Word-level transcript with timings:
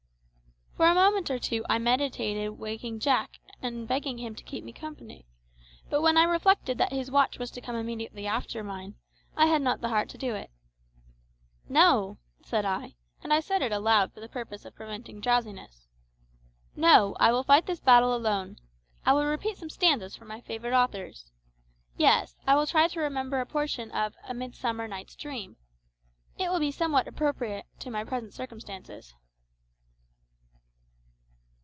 For 0.77 0.87
a 0.87 0.95
moment 0.95 1.29
or 1.29 1.37
two 1.37 1.63
I 1.69 1.77
meditated 1.77 2.47
awaking 2.47 3.01
Jack 3.01 3.37
and 3.61 3.87
begging 3.87 4.17
him 4.17 4.33
to 4.33 4.43
keep 4.43 4.63
me 4.63 4.73
company, 4.73 5.27
but 5.91 6.01
when 6.01 6.17
I 6.17 6.23
reflected 6.23 6.79
that 6.79 6.91
his 6.91 7.11
watch 7.11 7.37
was 7.37 7.51
to 7.51 7.61
come 7.61 7.75
immediately 7.75 8.25
after 8.25 8.63
mine, 8.63 8.95
I 9.37 9.45
had 9.45 9.61
not 9.61 9.81
the 9.81 9.89
heart 9.89 10.09
to 10.09 10.17
do 10.17 10.33
it. 10.33 10.49
"No!" 11.69 12.17
said 12.43 12.65
I 12.65 12.95
(and 13.21 13.31
I 13.31 13.41
said 13.41 13.61
it 13.61 13.71
aloud 13.71 14.11
for 14.11 14.21
the 14.21 14.27
purpose 14.27 14.65
of 14.65 14.73
preventing 14.73 15.19
drowsiness) 15.21 15.87
"no; 16.75 17.15
I 17.19 17.31
will 17.31 17.43
fight 17.43 17.67
this 17.67 17.79
battle 17.79 18.15
alone! 18.15 18.57
I 19.05 19.13
will 19.13 19.25
repeat 19.25 19.57
some 19.59 19.69
stanzas 19.69 20.15
from 20.15 20.29
my 20.29 20.41
favourite 20.41 20.75
authors. 20.75 21.29
Yes, 21.95 22.35
I 22.47 22.55
will 22.55 22.65
try 22.65 22.87
to 22.87 22.99
remember 22.99 23.39
a 23.39 23.45
portion 23.45 23.91
of 23.91 24.15
`A 24.27 24.35
Midsummer 24.35 24.87
Night's 24.87 25.15
Dream.' 25.15 25.57
It 26.39 26.49
will 26.49 26.59
be 26.59 26.71
somewhat 26.71 27.07
appropriate 27.07 27.67
to 27.79 27.91
my 27.91 28.03
present 28.03 28.33
circumstances." 28.33 29.13